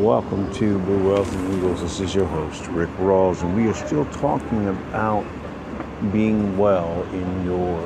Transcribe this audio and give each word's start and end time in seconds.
Welcome 0.00 0.50
to 0.54 0.78
Blue 0.80 1.10
Wealth 1.10 1.30
and 1.34 1.54
Eagles. 1.54 1.82
This 1.82 2.00
is 2.00 2.14
your 2.14 2.24
host, 2.24 2.66
Rick 2.68 2.88
Rawls, 2.96 3.42
and 3.42 3.54
we 3.54 3.68
are 3.68 3.74
still 3.74 4.06
talking 4.06 4.66
about 4.68 5.22
being 6.10 6.56
well 6.56 7.02
in 7.12 7.44
your 7.44 7.78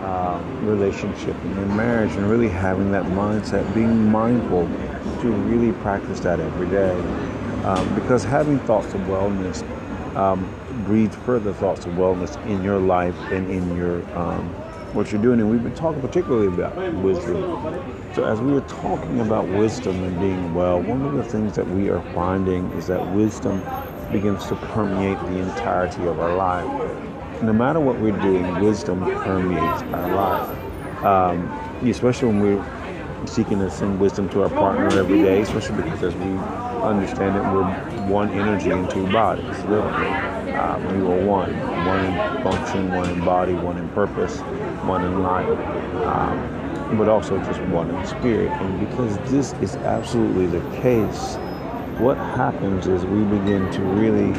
uh, 0.00 0.42
relationship, 0.62 1.36
and 1.44 1.54
your 1.56 1.66
marriage, 1.66 2.12
and 2.12 2.30
really 2.30 2.48
having 2.48 2.90
that 2.92 3.04
mindset, 3.04 3.72
being 3.74 4.10
mindful 4.10 4.66
to 5.20 5.30
really 5.30 5.72
practice 5.82 6.18
that 6.20 6.40
every 6.40 6.68
day. 6.70 6.98
Um, 7.64 7.94
because 7.94 8.24
having 8.24 8.58
thoughts 8.60 8.94
of 8.94 9.02
wellness 9.02 9.62
um, 10.16 10.48
breeds 10.86 11.14
further 11.14 11.52
thoughts 11.52 11.84
of 11.84 11.92
wellness 11.92 12.42
in 12.46 12.64
your 12.64 12.78
life 12.78 13.16
and 13.30 13.50
in 13.50 13.76
your 13.76 14.02
um, 14.18 14.63
what 14.94 15.10
you're 15.10 15.20
doing. 15.20 15.40
And 15.40 15.50
we've 15.50 15.62
been 15.62 15.74
talking 15.74 16.00
particularly 16.00 16.46
about 16.46 16.76
wisdom. 16.94 17.42
So 18.14 18.24
as 18.24 18.40
we 18.40 18.52
were 18.52 18.60
talking 18.62 19.20
about 19.20 19.48
wisdom 19.48 20.02
and 20.04 20.18
being 20.20 20.54
well, 20.54 20.80
one 20.80 21.04
of 21.04 21.14
the 21.14 21.24
things 21.24 21.56
that 21.56 21.68
we 21.68 21.90
are 21.90 22.00
finding 22.14 22.70
is 22.72 22.86
that 22.86 23.14
wisdom 23.14 23.62
begins 24.12 24.46
to 24.46 24.56
permeate 24.56 25.18
the 25.20 25.38
entirety 25.38 26.06
of 26.06 26.20
our 26.20 26.36
life. 26.36 27.42
No 27.42 27.52
matter 27.52 27.80
what 27.80 27.98
we're 27.98 28.18
doing, 28.20 28.60
wisdom 28.60 29.00
permeates 29.00 29.82
our 29.92 30.14
life. 30.14 31.04
Um, 31.04 31.48
especially 31.86 32.28
when 32.28 32.40
we're 32.40 33.26
seeking 33.26 33.58
to 33.58 33.70
send 33.70 33.98
wisdom 33.98 34.28
to 34.30 34.42
our 34.42 34.48
partner 34.48 34.86
every 34.98 35.22
day, 35.22 35.40
especially 35.42 35.82
because 35.82 36.02
as 36.04 36.14
we 36.14 36.30
understand 36.84 37.36
it, 37.36 37.42
we're 37.52 38.08
one 38.08 38.30
energy 38.30 38.70
in 38.70 38.88
two 38.88 39.10
bodies, 39.12 39.44
literally. 39.64 40.33
Um, 40.52 40.86
we 40.96 41.02
were 41.02 41.24
one, 41.24 41.52
one 41.86 42.04
in 42.04 42.42
function, 42.42 42.92
one 42.92 43.10
in 43.10 43.24
body, 43.24 43.54
one 43.54 43.78
in 43.78 43.88
purpose, 43.90 44.40
one 44.86 45.04
in 45.04 45.22
life, 45.22 45.48
um, 46.06 46.96
but 46.98 47.08
also 47.08 47.38
just 47.44 47.60
one 47.62 47.90
in 47.90 48.06
spirit. 48.06 48.50
And 48.50 48.80
because 48.88 49.16
this 49.30 49.52
is 49.54 49.76
absolutely 49.76 50.46
the 50.46 50.60
case, 50.80 51.36
what 51.98 52.16
happens 52.18 52.86
is 52.86 53.04
we 53.06 53.24
begin 53.24 53.70
to 53.72 53.82
really 53.82 54.32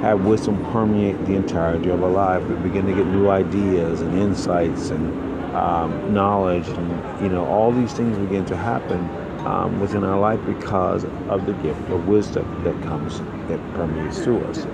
have 0.00 0.24
wisdom 0.26 0.58
permeate 0.72 1.24
the 1.26 1.34
entirety 1.34 1.90
of 1.90 2.02
our 2.02 2.10
life. 2.10 2.42
We 2.44 2.56
begin 2.56 2.86
to 2.86 2.94
get 2.94 3.06
new 3.06 3.28
ideas 3.28 4.00
and 4.00 4.18
insights 4.18 4.90
and 4.90 5.54
um, 5.54 6.12
knowledge, 6.14 6.68
and 6.68 7.22
you 7.22 7.28
know 7.28 7.46
all 7.46 7.70
these 7.72 7.92
things 7.92 8.18
begin 8.18 8.44
to 8.46 8.56
happen 8.56 9.08
um, 9.46 9.80
within 9.80 10.04
our 10.04 10.18
life 10.18 10.40
because 10.46 11.04
of 11.28 11.46
the 11.46 11.52
gift 11.54 11.88
of 11.90 12.08
wisdom 12.08 12.64
that 12.64 12.80
comes 12.82 13.20
that 13.48 13.60
permeates 13.74 14.22
through 14.24 14.40
us. 14.44 14.66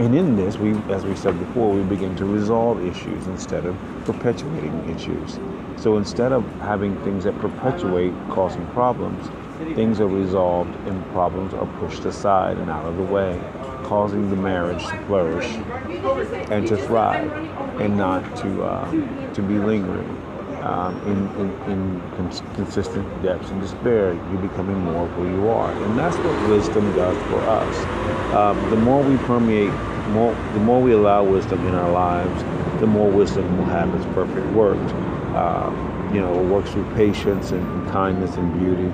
And 0.00 0.14
in 0.14 0.34
this, 0.34 0.56
we, 0.56 0.72
as 0.90 1.04
we 1.04 1.14
said 1.14 1.38
before, 1.38 1.74
we 1.74 1.82
begin 1.82 2.16
to 2.16 2.24
resolve 2.24 2.82
issues 2.82 3.26
instead 3.26 3.66
of 3.66 3.76
perpetuating 4.06 4.88
issues. 4.88 5.38
So 5.76 5.98
instead 5.98 6.32
of 6.32 6.42
having 6.60 6.96
things 7.04 7.24
that 7.24 7.38
perpetuate 7.38 8.14
causing 8.30 8.66
problems, 8.68 9.28
things 9.76 10.00
are 10.00 10.08
resolved 10.08 10.74
and 10.88 11.04
problems 11.12 11.52
are 11.52 11.66
pushed 11.78 12.06
aside 12.06 12.56
and 12.56 12.70
out 12.70 12.86
of 12.86 12.96
the 12.96 13.02
way, 13.02 13.38
causing 13.84 14.30
the 14.30 14.36
marriage 14.36 14.82
to 14.86 14.96
flourish 15.04 15.44
and 16.50 16.66
to 16.66 16.78
thrive 16.78 17.30
and 17.78 17.98
not 17.98 18.24
to, 18.38 18.62
uh, 18.62 18.90
to 19.34 19.42
be 19.42 19.58
lingering. 19.58 20.19
Um, 20.62 20.96
in, 21.06 21.40
in, 21.40 21.72
in 21.72 22.00
cons- 22.16 22.42
consistent 22.54 23.22
depths 23.22 23.50
and 23.50 23.60
despair, 23.62 24.12
you're 24.12 24.42
becoming 24.42 24.78
more 24.78 25.06
of 25.06 25.10
who 25.12 25.26
you 25.26 25.48
are. 25.48 25.72
And 25.72 25.98
that's 25.98 26.16
what 26.18 26.48
wisdom 26.48 26.94
does 26.94 27.16
for 27.28 27.40
us. 27.40 27.86
Um, 28.34 28.70
the 28.70 28.76
more 28.76 29.02
we 29.02 29.16
permeate 29.18 29.72
more, 30.10 30.34
the 30.52 30.60
more 30.60 30.82
we 30.82 30.92
allow 30.92 31.24
wisdom 31.24 31.66
in 31.66 31.74
our 31.74 31.90
lives, 31.90 32.42
the 32.80 32.86
more 32.86 33.10
wisdom 33.10 33.56
will 33.56 33.64
have 33.66 33.94
its 33.94 34.04
perfect 34.14 34.46
work. 34.52 34.78
Uh, 35.34 35.70
you 36.12 36.20
know, 36.20 36.38
it 36.38 36.46
works 36.46 36.70
through 36.72 36.84
patience 36.94 37.52
and, 37.52 37.62
and 37.62 37.90
kindness 37.90 38.36
and 38.36 38.52
beauty. 38.58 38.86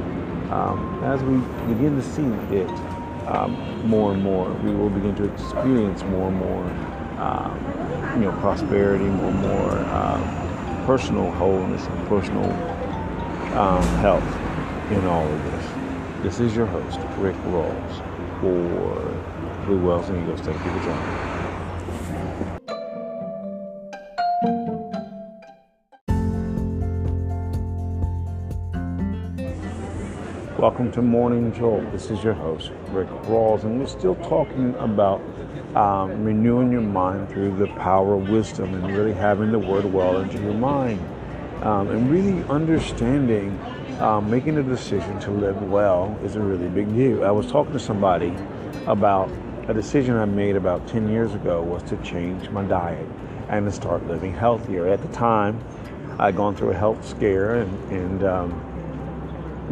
Um, 0.52 1.00
as 1.02 1.22
we 1.24 1.38
begin 1.72 1.96
to 1.96 2.02
see 2.02 2.22
it 2.54 2.70
um, 3.26 3.52
more 3.88 4.12
and 4.12 4.22
more, 4.22 4.52
we 4.62 4.72
will 4.72 4.90
begin 4.90 5.14
to 5.16 5.24
experience 5.24 6.02
more 6.04 6.28
and 6.28 6.36
more, 6.36 6.64
um, 7.18 8.20
you 8.20 8.26
know, 8.26 8.32
prosperity, 8.40 9.04
more 9.06 9.30
and 9.30 9.40
more 9.40 9.70
uh, 9.72 10.45
personal 10.86 11.32
wholeness 11.32 11.84
and 11.84 12.06
personal 12.06 12.44
um, 13.58 13.82
health 13.98 14.22
in 14.92 15.04
all 15.06 15.26
of 15.26 15.44
this. 15.50 16.22
This 16.22 16.38
is 16.38 16.54
your 16.54 16.66
host, 16.66 17.00
Rick 17.18 17.34
Rawls, 17.48 18.40
for 18.40 19.66
Blue 19.66 19.84
Wealth 19.84 20.08
and 20.10 20.22
Eagles. 20.22 20.40
Thank 20.42 20.64
you 20.64 20.70
for 20.70 20.84
joining. 20.84 21.35
Welcome 30.66 30.90
to 30.92 31.00
Morning 31.00 31.54
Jolt. 31.54 31.92
This 31.92 32.10
is 32.10 32.24
your 32.24 32.34
host, 32.34 32.72
Rick 32.88 33.06
Rawls, 33.28 33.62
and 33.62 33.78
we're 33.78 33.86
still 33.86 34.16
talking 34.16 34.74
about 34.80 35.20
um, 35.76 36.24
renewing 36.24 36.72
your 36.72 36.80
mind 36.80 37.28
through 37.28 37.56
the 37.56 37.68
power 37.68 38.14
of 38.14 38.28
wisdom 38.28 38.74
and 38.74 38.96
really 38.96 39.12
having 39.12 39.52
the 39.52 39.60
word 39.60 39.84
well 39.84 40.18
into 40.18 40.42
your 40.42 40.54
mind. 40.54 40.98
Um, 41.62 41.88
and 41.90 42.10
really 42.10 42.42
understanding, 42.48 43.56
um, 44.00 44.28
making 44.28 44.58
a 44.58 44.62
decision 44.64 45.20
to 45.20 45.30
live 45.30 45.62
well 45.62 46.18
is 46.24 46.34
a 46.34 46.40
really 46.40 46.68
big 46.68 46.92
deal. 46.96 47.22
I 47.22 47.30
was 47.30 47.48
talking 47.48 47.72
to 47.72 47.78
somebody 47.78 48.34
about 48.88 49.30
a 49.68 49.72
decision 49.72 50.16
I 50.16 50.24
made 50.24 50.56
about 50.56 50.88
10 50.88 51.08
years 51.08 51.32
ago 51.32 51.62
was 51.62 51.84
to 51.84 51.96
change 51.98 52.50
my 52.50 52.64
diet 52.64 53.06
and 53.50 53.66
to 53.66 53.72
start 53.72 54.04
living 54.08 54.34
healthier. 54.34 54.88
At 54.88 55.00
the 55.00 55.14
time, 55.14 55.62
I'd 56.18 56.34
gone 56.34 56.56
through 56.56 56.70
a 56.70 56.76
health 56.76 57.06
scare 57.06 57.54
and, 57.54 57.92
and 57.92 58.24
um, 58.24 58.75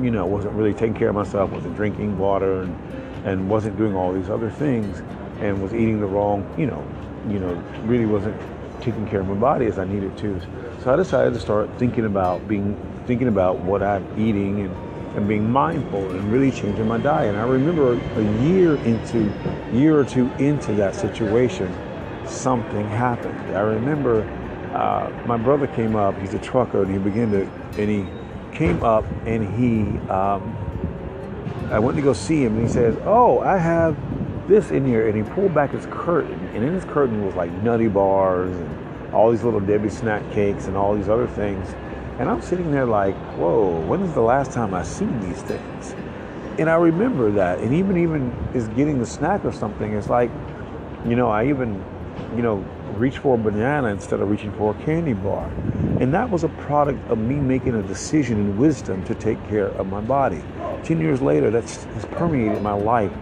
you 0.01 0.11
know, 0.11 0.27
wasn't 0.27 0.55
really 0.55 0.75
taking 0.75 0.95
care 0.95 1.09
of 1.09 1.15
myself, 1.15 1.51
wasn't 1.51 1.77
drinking 1.77 2.19
water 2.19 2.63
and, 2.63 2.77
and 3.25 3.49
wasn't 3.49 3.77
doing 3.77 3.95
all 3.95 4.13
these 4.13 4.31
other 4.31 4.51
things 4.51 5.03
and 5.41 5.63
was 5.63 5.75
eating 5.75 6.01
the 6.01 6.07
wrong, 6.07 6.47
you 6.59 6.67
know, 6.67 6.87
you 7.29 7.39
know, 7.39 7.55
really 7.85 8.07
wasn't 8.07 8.39
taking 8.81 9.07
care 9.09 9.21
of 9.21 9.27
my 9.27 9.35
body 9.35 9.67
as 9.67 9.79
I 9.79 9.85
needed 9.85 10.17
to. 10.19 10.41
So 10.83 10.93
I 10.93 10.97
decided 10.97 11.33
to 11.35 11.41
start 11.41 11.71
thinking 11.79 12.05
about 12.05 12.47
being, 12.47 12.77
thinking 13.07 13.29
about 13.29 13.59
what 13.61 13.83
I'm 13.83 14.07
eating 14.19 14.61
and 14.61 14.75
and 15.15 15.29
being 15.29 15.49
mindful 15.49 16.11
and 16.11 16.33
really 16.33 16.51
changing 16.51 16.87
my 16.87 16.99
diet. 16.99 17.29
And 17.29 17.39
I 17.39 17.45
remember 17.45 17.95
a 17.95 18.43
year 18.43 18.77
into, 18.85 19.33
year 19.73 19.99
or 19.99 20.05
two 20.05 20.29
into 20.39 20.73
that 20.75 20.95
situation, 20.95 21.73
something 22.27 22.89
happened. 22.89 23.57
I 23.57 23.61
remember 23.61 24.23
uh, 24.75 25.11
my 25.27 25.37
brother 25.37 25.69
came 25.69 25.95
up. 25.95 26.19
He's 26.19 26.35
a 26.35 26.39
trucker, 26.39 26.83
and 26.83 26.91
he 26.91 26.99
began 26.99 27.31
to, 27.31 27.43
and 27.81 27.89
he 27.89 28.07
came 28.55 28.83
up 28.83 29.05
and 29.27 29.43
he, 29.57 29.99
um, 30.09 30.57
I 31.71 31.79
went 31.79 31.97
to 31.97 32.03
go 32.03 32.13
see 32.13 32.45
him, 32.45 32.57
and 32.57 32.67
he 32.67 32.73
says, 32.73 32.97
"Oh, 33.05 33.41
I 33.41 33.59
have 33.59 33.97
this 34.49 34.71
in 34.71 34.87
here," 34.87 35.09
and 35.09 35.17
he 35.17 35.23
pulled 35.35 35.55
back 35.55 35.71
his 35.71 35.87
curtain, 35.91 36.39
and 36.55 36.65
in 36.65 36.73
his 36.73 36.85
curtain 36.85 37.25
was 37.25 37.35
like 37.35 37.51
nutty 37.63 37.89
bars 37.89 38.55
and 38.55 39.15
all 39.15 39.31
these 39.31 39.45
little 39.45 39.61
Debbie 39.61 39.89
snack 39.89 40.29
cakes 40.33 40.67
and 40.67 40.77
all 40.77 40.95
these 40.95 41.09
other 41.09 41.27
things. 41.27 41.75
And 42.19 42.29
I'm 42.29 42.43
sitting 42.43 42.71
there 42.71 42.87
like, 42.87 43.17
whoa, 43.37 43.81
when 43.87 44.03
is 44.03 44.13
the 44.15 44.21
last 44.21 44.53
time 44.53 44.75
I 44.75 44.83
seen 44.83 45.21
these 45.21 45.41
things? 45.43 45.95
And 46.59 46.71
I 46.71 46.77
remember 46.77 47.31
that. 47.33 47.59
And 47.61 47.75
even 47.75 47.97
even 47.97 48.31
is 48.55 48.69
getting 48.69 48.99
the 48.99 49.07
snack 49.07 49.45
or 49.45 49.53
something, 49.53 49.95
it's 49.95 50.09
like, 50.09 50.31
you 51.07 51.17
know, 51.17 51.29
I 51.29 51.49
even, 51.49 51.83
you 52.37 52.43
know, 52.43 52.65
reach 52.99 53.19
for 53.19 53.35
a 53.35 53.39
banana 53.39 53.89
instead 53.89 54.21
of 54.21 54.29
reaching 54.31 54.53
for 54.53 54.73
a 54.75 54.85
candy 54.85 55.13
bar. 55.13 55.47
And 56.01 56.13
that 56.15 56.31
was 56.31 56.45
a 56.45 56.49
product 56.49 57.09
of 57.11 57.19
me 57.19 57.37
making 57.37 57.75
a 57.75 57.83
decision 57.83 58.39
in 58.39 58.59
wisdom 58.59 59.05
to 59.05 59.15
take 59.15 59.43
care 59.49 59.69
of 59.69 59.87
my 59.87 60.01
body. 60.01 60.43
Ten 60.83 61.01
years 61.01 61.21
later, 61.23 61.51
that's 61.51 61.85
has 61.85 62.05
permeated 62.07 62.61
my 62.63 62.73
life. 62.73 63.13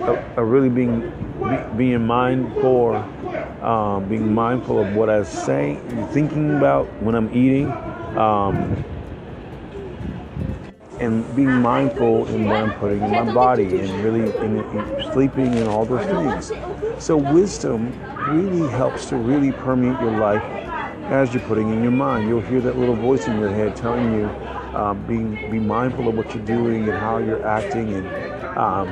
Of, 0.00 0.18
really 0.38 0.68
being 0.68 1.00
be, 1.48 1.76
being 1.76 2.06
mindful, 2.06 2.96
um, 3.62 4.08
being 4.08 4.32
mindful 4.32 4.80
of 4.80 4.94
what 4.94 5.08
I 5.08 5.22
say, 5.22 5.78
thinking 6.12 6.56
about 6.56 6.86
when 7.02 7.14
I'm 7.14 7.30
eating, 7.36 7.72
um, 8.16 8.84
and 11.00 11.36
being 11.36 11.60
mindful 11.60 12.26
in 12.26 12.48
what 12.48 12.62
I'm 12.62 12.72
putting 12.74 13.02
in 13.02 13.10
my 13.10 13.24
body 13.32 13.64
and 13.64 14.04
really 14.04 14.20
in, 14.44 14.58
in 14.58 15.12
sleeping 15.12 15.54
and 15.54 15.68
all 15.68 15.84
those 15.84 16.04
things. 16.06 16.52
So 17.04 17.16
wisdom 17.16 17.92
really 18.28 18.66
helps 18.68 19.06
to 19.10 19.16
really 19.16 19.52
permeate 19.52 20.00
your 20.00 20.12
life 20.12 20.42
as 21.10 21.32
you're 21.32 21.42
putting 21.42 21.68
in 21.68 21.82
your 21.82 21.92
mind. 21.92 22.28
You'll 22.28 22.40
hear 22.40 22.60
that 22.62 22.78
little 22.78 22.96
voice 22.96 23.26
in 23.26 23.38
your 23.38 23.50
head 23.50 23.76
telling 23.76 24.12
you, 24.14 24.24
um, 24.74 25.06
being 25.06 25.34
be 25.50 25.58
mindful 25.58 26.08
of 26.08 26.16
what 26.16 26.34
you're 26.34 26.44
doing 26.44 26.88
and 26.88 26.98
how 26.98 27.18
you're 27.18 27.46
acting, 27.46 27.92
and 27.92 28.58
um, 28.58 28.88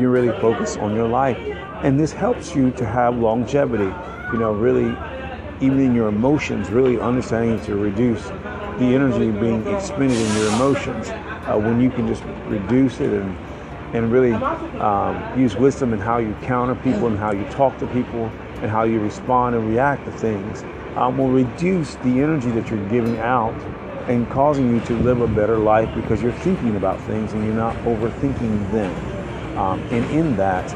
you 0.00 0.08
really 0.08 0.32
focus 0.40 0.76
on 0.76 0.94
your 0.94 1.08
life. 1.08 1.38
And 1.82 1.98
this 2.00 2.12
helps 2.12 2.54
you 2.54 2.70
to 2.72 2.84
have 2.84 3.16
longevity. 3.16 3.92
You 4.32 4.38
know, 4.38 4.52
really 4.52 4.96
even 5.60 5.80
in 5.80 5.94
your 5.94 6.08
emotions, 6.08 6.70
really 6.70 6.98
understanding 6.98 7.64
to 7.66 7.76
reduce 7.76 8.22
the 8.78 8.94
energy 8.94 9.30
being 9.30 9.66
expended 9.68 10.18
in 10.18 10.36
your 10.36 10.48
emotions 10.54 11.08
uh, 11.10 11.58
when 11.58 11.80
you 11.80 11.90
can 11.90 12.06
just 12.06 12.24
reduce 12.46 13.00
it 13.00 13.12
and 13.12 13.36
and 13.94 14.10
really 14.10 14.32
um, 14.32 15.38
use 15.38 15.54
wisdom 15.54 15.92
in 15.92 16.00
how 16.00 16.18
you 16.18 16.36
counter 16.42 16.74
people 16.74 17.06
and 17.06 17.16
how 17.16 17.32
you 17.32 17.44
talk 17.50 17.78
to 17.78 17.86
people 17.88 18.26
and 18.60 18.68
how 18.68 18.82
you 18.82 18.98
respond 18.98 19.54
and 19.54 19.68
react 19.68 20.04
to 20.04 20.10
things 20.10 20.64
um, 20.96 21.16
will 21.16 21.28
reduce 21.28 21.94
the 21.96 22.20
energy 22.20 22.50
that 22.50 22.68
you're 22.68 22.88
giving 22.88 23.18
out 23.18 23.54
and 24.08 24.28
causing 24.30 24.68
you 24.70 24.80
to 24.80 24.94
live 24.98 25.20
a 25.20 25.28
better 25.28 25.58
life 25.58 25.92
because 25.94 26.22
you're 26.22 26.32
thinking 26.32 26.76
about 26.76 27.00
things 27.02 27.32
and 27.32 27.44
you're 27.44 27.54
not 27.54 27.74
overthinking 27.84 28.70
them. 28.70 29.56
Um, 29.56 29.80
and 29.90 30.04
in 30.10 30.36
that, 30.36 30.74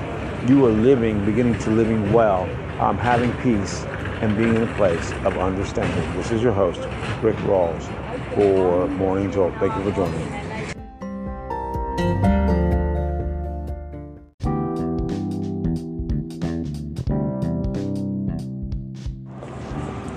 you 0.49 0.65
are 0.65 0.71
living, 0.71 1.25
beginning 1.25 1.59
to 1.59 1.71
living 1.71 2.13
well, 2.13 2.45
um, 2.81 2.97
having 2.97 3.33
peace, 3.39 3.85
and 4.21 4.37
being 4.37 4.57
in 4.57 4.63
a 4.63 4.75
place 4.75 5.13
of 5.25 5.39
understanding. 5.39 6.17
This 6.17 6.33
is 6.33 6.43
your 6.43 6.53
host, 6.53 6.81
Rick 7.23 7.37
Rawls, 7.37 7.85
for 8.35 8.89
Morning 8.89 9.31
Jolt. 9.31 9.55
Thank 9.61 9.77
you 9.77 9.85
for 9.85 9.93
joining 9.93 10.33
me. 10.33 10.39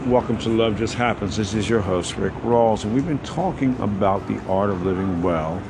Welcome 0.07 0.37
to 0.39 0.49
Love 0.49 0.77
Just 0.77 0.95
Happens. 0.95 1.37
This 1.37 1.53
is 1.53 1.69
your 1.69 1.79
host, 1.79 2.17
Rick 2.17 2.33
Rawls, 2.43 2.83
and 2.83 2.93
we've 2.93 3.07
been 3.07 3.19
talking 3.19 3.79
about 3.79 4.27
the 4.27 4.39
art 4.49 4.71
of 4.71 4.83
living 4.83 5.21
well 5.21 5.61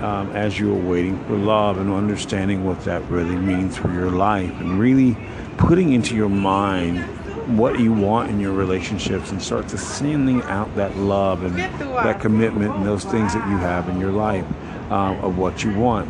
um, 0.00 0.30
as 0.36 0.60
you're 0.60 0.74
waiting 0.74 1.18
for 1.24 1.34
love 1.34 1.78
and 1.78 1.90
understanding 1.90 2.64
what 2.64 2.84
that 2.84 3.02
really 3.10 3.36
means 3.36 3.76
for 3.76 3.90
your 3.90 4.10
life 4.10 4.50
and 4.60 4.78
really 4.78 5.16
putting 5.56 5.92
into 5.92 6.14
your 6.14 6.28
mind 6.28 7.08
what 7.46 7.78
you 7.78 7.92
want 7.92 8.30
in 8.30 8.40
your 8.40 8.52
relationships 8.52 9.30
and 9.30 9.42
start 9.42 9.68
to 9.68 9.78
sending 9.78 10.42
out 10.42 10.74
that 10.76 10.96
love 10.96 11.44
and 11.44 11.56
that 11.56 12.20
commitment 12.20 12.74
and 12.74 12.86
those 12.86 13.04
things 13.04 13.34
that 13.34 13.48
you 13.48 13.56
have 13.56 13.88
in 13.88 14.00
your 14.00 14.12
life 14.12 14.46
um, 14.90 15.18
of 15.20 15.36
what 15.38 15.62
you 15.62 15.72
want. 15.78 16.08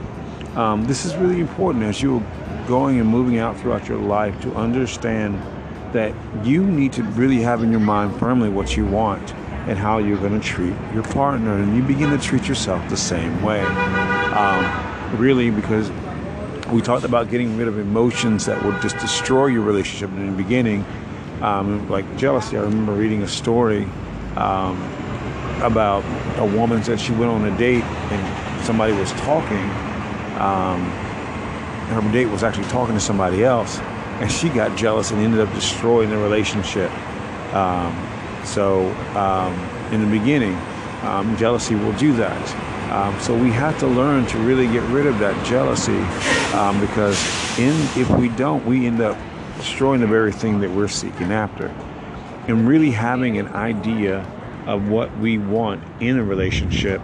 Um, 0.57 0.85
this 0.85 1.05
is 1.05 1.17
really 1.17 1.41
important 1.41 1.85
as 1.85 2.01
you're 2.01 2.23
going 2.69 3.01
and 3.01 3.09
moving 3.09 3.39
out 3.39 3.59
throughout 3.59 3.89
your 3.89 3.99
life 3.99 4.41
to 4.43 4.55
understand 4.55 5.41
that 5.93 6.15
you 6.45 6.65
need 6.65 6.93
to 6.93 7.03
really 7.03 7.41
have 7.41 7.63
in 7.63 7.71
your 7.71 7.81
mind 7.81 8.19
firmly 8.19 8.49
what 8.49 8.77
you 8.77 8.87
want 8.87 9.35
and 9.67 9.79
how 9.79 9.99
you're 9.99 10.19
going 10.19 10.39
to 10.39 10.47
treat 10.47 10.75
your 10.93 11.03
partner. 11.05 11.57
And 11.57 11.77
you 11.77 11.83
begin 11.83 12.11
to 12.11 12.19
treat 12.19 12.47
yourself 12.47 12.89
the 12.91 12.97
same 12.97 13.43
way. 13.43 13.61
Um, 13.63 15.19
really, 15.19 15.51
because 15.51 15.91
we 16.71 16.81
talked 16.83 17.05
about 17.05 17.31
getting 17.31 17.57
rid 17.57 17.69
of 17.69 17.79
emotions 17.79 18.47
that 18.47 18.63
would 18.65 18.81
just 18.83 18.99
destroy 18.99 19.47
your 19.47 19.63
relationship 19.63 20.11
in 20.11 20.31
the 20.31 20.43
beginning, 20.43 20.85
um, 21.43 21.89
like 21.89 22.17
jealousy. 22.17 22.57
I 22.57 22.63
remember 22.63 22.93
reading 22.93 23.23
a 23.23 23.29
story 23.29 23.85
um, 24.37 24.81
about 25.63 26.05
a 26.39 26.45
woman 26.45 26.83
said 26.83 27.01
she 27.01 27.13
went 27.13 27.31
on 27.31 27.45
a 27.45 27.57
date 27.59 27.85
and 27.85 28.65
somebody 28.65 28.93
was 28.93 29.13
talking. 29.13 29.71
Um, 30.41 30.83
her 31.91 32.13
date 32.13 32.27
was 32.27 32.43
actually 32.43 32.69
talking 32.69 32.95
to 32.95 33.01
somebody 33.01 33.45
else 33.45 33.79
and 34.21 34.31
she 34.31 34.49
got 34.49 34.77
jealous 34.77 35.11
and 35.11 35.21
ended 35.21 35.41
up 35.41 35.53
destroying 35.55 36.11
the 36.11 36.17
relationship. 36.17 36.91
Um, 37.55 37.95
so 38.45 38.91
um, 39.17 39.55
in 39.93 40.01
the 40.01 40.19
beginning, 40.19 40.57
um, 41.03 41.37
jealousy 41.37 41.75
will 41.75 41.93
do 41.93 42.15
that. 42.17 43.21
So 43.21 43.37
we 43.37 43.51
have 43.51 43.77
to 43.81 43.89
learn 43.89 44.25
to 44.27 44.39
really 44.39 44.69
get 44.69 44.83
rid 44.85 45.07
of 45.07 45.19
that 45.19 45.35
jealousy 45.45 45.99
because 46.81 47.19
in, 47.59 47.75
if 48.01 48.09
we 48.11 48.29
don't, 48.29 48.65
we 48.65 48.87
end 48.87 49.01
up 49.01 49.19
destroying 49.57 50.01
the 50.01 50.07
very 50.07 50.33
thing 50.33 50.61
that 50.61 50.71
we're 50.71 50.89
seeking 50.89 51.33
after. 51.33 51.69
And 52.49 52.69
really 52.69 52.91
having 52.91 53.39
an 53.39 53.49
idea 53.49 54.27
of 54.67 54.89
what 54.89 55.17
we 55.19 55.39
want 55.39 55.83
in 56.01 56.19
a 56.19 56.25
relationship 56.25 57.01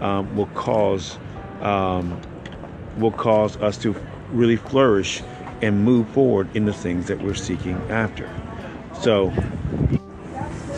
um, 0.00 0.34
will 0.36 0.46
cause 0.46 1.18
will 2.96 3.10
cause 3.12 3.56
us 3.56 3.78
to 3.78 3.94
really 4.30 4.56
flourish 4.56 5.22
and 5.62 5.84
move 5.84 6.08
forward 6.10 6.54
in 6.54 6.64
the 6.64 6.72
things 6.72 7.06
that 7.06 7.20
we're 7.22 7.34
seeking 7.34 7.76
after. 7.90 8.28
So, 9.00 9.32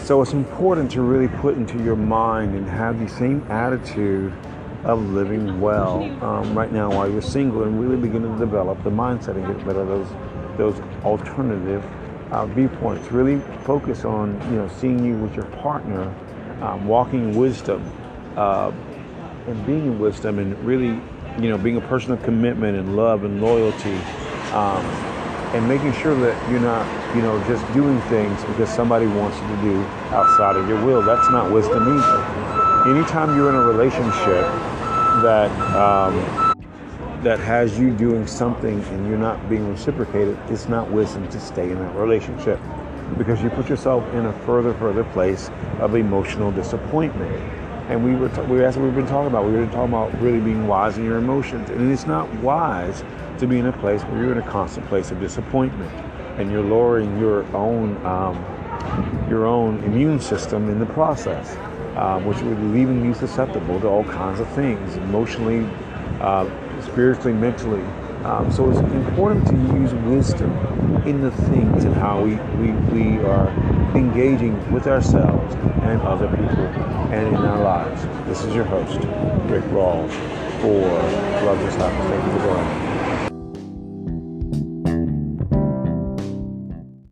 so 0.05 0.23
it's 0.23 0.33
important 0.33 0.91
to 0.93 1.03
really 1.03 1.29
put 1.39 1.57
into 1.57 1.83
your 1.83 1.97
mind 1.97 2.55
and 2.55 2.69
have 2.69 2.99
the 2.99 3.09
same 3.09 3.45
attitude 3.51 4.33
of 4.87 5.11
living 5.11 5.61
well 5.61 6.05
um, 6.25 6.57
right 6.57 6.71
now 6.71 6.89
while 6.91 7.11
you're 7.11 7.21
single 7.21 7.65
and 7.65 7.81
really 7.81 7.97
begin 7.97 8.23
to 8.23 8.39
develop 8.39 8.83
the 8.85 8.91
mindset 8.91 9.35
and 9.35 9.47
get 9.47 9.67
rid 9.67 9.77
of 9.77 9.89
those 9.89 10.09
those 10.57 10.81
alternative 11.05 11.85
uh, 12.31 12.47
viewpoints. 12.47 13.11
Really 13.11 13.41
focus 13.65 14.05
on 14.05 14.41
you 14.51 14.59
know 14.59 14.69
seeing 14.69 15.05
you 15.05 15.17
with 15.17 15.35
your 15.35 15.47
partner, 15.47 16.15
um, 16.63 16.87
walking 16.87 17.37
wisdom, 17.37 17.85
uh, 18.37 18.73
and 19.47 19.67
being 19.67 19.87
in 19.87 19.99
wisdom, 19.99 20.39
and 20.39 20.59
really 20.65 21.01
you 21.43 21.51
know 21.51 21.59
being 21.59 21.77
a 21.77 21.83
person 21.83 22.13
of 22.13 22.23
commitment 22.23 22.77
and 22.77 22.97
love 22.97 23.25
and 23.25 23.43
loyalty 23.43 23.97
um, 24.53 24.85
and 25.55 25.67
making 25.69 25.93
sure 25.93 26.15
that 26.15 26.51
you're 26.51 26.61
not, 26.61 26.87
you 27.15 27.23
know, 27.23 27.43
just 27.47 27.65
doing 27.73 28.01
things 28.03 28.43
because 28.45 28.69
somebody 28.69 29.07
wants 29.07 29.39
you 29.41 29.49
to 29.49 29.63
do 29.63 29.85
outside 30.15 30.57
of 30.57 30.69
your 30.69 30.83
will. 30.85 31.03
That's 31.03 31.31
not 31.31 31.51
wisdom 31.51 31.83
either. 31.83 32.91
Anytime 32.91 33.37
you're 33.37 33.49
in 33.49 33.55
a 33.55 33.63
relationship 33.63 34.45
that 35.23 35.51
um, 35.75 36.47
that 37.23 37.41
has 37.41 37.79
you 37.79 37.91
doing 37.91 38.27
something 38.27 38.83
and 38.85 39.09
you're 39.09 39.19
not 39.19 39.49
being 39.49 39.69
reciprocated, 39.69 40.39
it's 40.49 40.69
not 40.69 40.91
wisdom 40.91 41.29
to 41.29 41.41
stay 41.41 41.71
in 41.71 41.79
that 41.79 41.95
relationship 41.95 42.61
because 43.19 43.43
you 43.43 43.51
put 43.51 43.69
yourself 43.69 44.05
in 44.15 44.27
a 44.27 44.33
further, 44.45 44.75
further 44.75 45.05
place 45.05 45.51
of 45.81 45.95
emotional 45.95 46.53
disappointment. 46.53 47.33
And 47.89 48.05
we 48.05 48.15
were, 48.15 48.29
t- 48.29 48.43
we, 48.43 48.65
as 48.65 48.77
we've 48.77 48.95
been 48.95 49.07
talking 49.07 49.29
about, 49.29 49.47
we 49.47 49.53
were 49.53 49.67
talking 49.67 49.95
about 49.95 50.21
really 50.21 50.41
being 50.41 50.67
wise 50.67 50.99
in 50.99 51.05
your 51.05 51.19
emotions. 51.19 51.71
And 51.71 51.91
it's 51.93 52.07
not 52.07 52.33
wise 52.35 53.05
to 53.39 53.47
be 53.47 53.59
in 53.59 53.67
a 53.67 53.73
place 53.73 54.03
where 54.03 54.23
you're 54.23 54.33
in 54.33 54.39
a 54.39 54.51
constant 54.51 54.87
place 54.89 55.11
of 55.11 55.21
disappointment 55.21 55.93
and 56.39 56.51
you're 56.51 56.65
lowering 56.65 57.19
your 57.19 57.45
own 57.57 58.05
um, 58.05 58.45
your 59.29 59.47
own 59.47 59.83
immune 59.85 60.21
system 60.21 60.69
in 60.69 60.79
the 60.79 60.87
process, 60.87 61.57
um, 61.97 62.25
which 62.27 62.39
would 62.41 62.61
be 62.61 62.67
leaving 62.79 63.05
you 63.05 63.15
susceptible 63.15 63.81
to 63.81 63.89
all 63.89 64.05
kinds 64.05 64.41
of 64.41 64.49
things, 64.51 64.97
emotionally, 64.97 65.67
uh, 66.21 66.49
spiritually, 66.83 67.33
mentally. 67.33 67.83
Um, 68.25 68.51
so 68.51 68.71
it's 68.71 68.81
important 68.81 69.47
to 69.49 69.55
use 69.79 69.95
wisdom 69.95 70.51
in 71.07 71.21
the 71.21 71.31
things 71.31 71.85
and 71.85 71.95
how 71.95 72.23
we, 72.23 72.35
we, 72.61 72.73
we 72.93 73.25
are 73.25 73.49
engaging 73.97 74.55
with 74.73 74.87
ourselves 74.87 75.55
and 75.55 76.01
other 76.03 76.29
people 76.29 76.67
and 77.13 77.29
in 77.29 77.37
our 77.37 77.63
lives. 77.63 78.03
This 78.27 78.45
is 78.45 78.55
your 78.55 78.65
host, 78.65 78.97
Rick 79.49 79.65
Rawls, 79.71 80.11
for 80.61 80.81
Love 81.45 81.61
Just 81.61 81.79
Happens. 81.79 82.11
Thank 82.11 82.25
you 82.25 82.33
for 82.33 82.47
joining 82.47 82.96